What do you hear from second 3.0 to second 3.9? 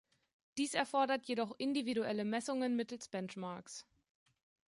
Benchmarks.